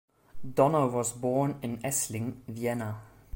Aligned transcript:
Donner 0.55 0.87
was 0.87 1.13
born 1.13 1.59
in 1.61 1.77
Essling, 1.85 2.41
Vienna. 2.47 2.99